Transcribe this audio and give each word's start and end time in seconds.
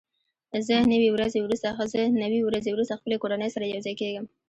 زه 0.67 0.75
نوي 0.93 1.09
ورځې 2.43 2.71
وروسته 2.73 2.97
خپلې 2.99 3.15
کورنۍ 3.23 3.49
سره 3.55 3.65
یوځای 3.73 3.95
کېږم. 4.01 4.25